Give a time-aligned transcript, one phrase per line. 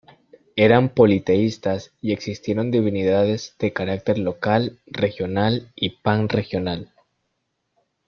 [0.55, 6.91] Eran politeístas y existieron divinidades de carácter local, regional y pan-regional.